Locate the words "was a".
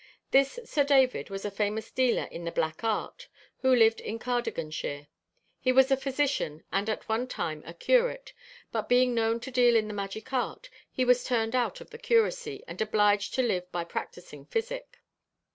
1.29-1.51, 5.71-5.95